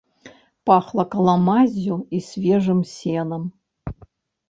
Пахла 0.69 1.05
каламаззю 1.17 1.99
і 2.19 2.25
свежым 2.31 2.79
сенам. 2.97 3.43